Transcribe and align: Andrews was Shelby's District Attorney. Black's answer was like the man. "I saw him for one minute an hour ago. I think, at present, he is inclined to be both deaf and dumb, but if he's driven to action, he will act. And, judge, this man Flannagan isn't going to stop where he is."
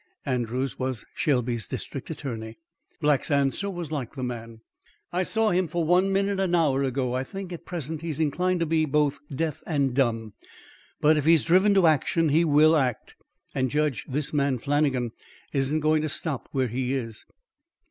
Andrews 0.25 0.79
was 0.79 1.05
Shelby's 1.13 1.67
District 1.67 2.09
Attorney. 2.09 2.57
Black's 3.01 3.29
answer 3.29 3.69
was 3.69 3.91
like 3.91 4.13
the 4.15 4.23
man. 4.23 4.61
"I 5.13 5.21
saw 5.21 5.51
him 5.51 5.67
for 5.67 5.85
one 5.85 6.11
minute 6.11 6.39
an 6.39 6.55
hour 6.55 6.81
ago. 6.81 7.13
I 7.13 7.23
think, 7.23 7.53
at 7.53 7.67
present, 7.67 8.01
he 8.01 8.09
is 8.09 8.19
inclined 8.19 8.61
to 8.61 8.65
be 8.65 8.85
both 8.85 9.19
deaf 9.29 9.61
and 9.67 9.93
dumb, 9.93 10.33
but 11.01 11.17
if 11.17 11.25
he's 11.25 11.43
driven 11.43 11.75
to 11.75 11.85
action, 11.85 12.29
he 12.29 12.43
will 12.43 12.75
act. 12.75 13.15
And, 13.53 13.69
judge, 13.69 14.03
this 14.09 14.33
man 14.33 14.57
Flannagan 14.57 15.11
isn't 15.53 15.81
going 15.81 16.01
to 16.01 16.09
stop 16.09 16.49
where 16.51 16.67
he 16.67 16.95
is." 16.95 17.23